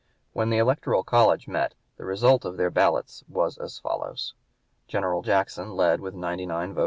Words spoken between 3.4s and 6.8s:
as follows: General Jackson led with 99 votes. (p.